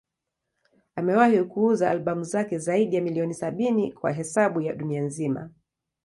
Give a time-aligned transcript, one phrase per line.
[0.95, 5.49] Amewahi kuuza albamu zake zaidi ya milioni sabini kwa hesabu ya dunia nzima.